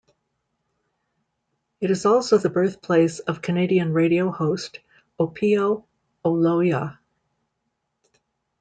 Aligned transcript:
It 1.79 1.91
is 1.91 2.07
also 2.07 2.39
the 2.39 2.49
birthplace 2.49 3.19
of 3.19 3.43
Canadian 3.43 3.93
radio 3.93 4.31
host 4.31 4.79
Opiyo 5.19 5.83
Oloya. 6.25 6.97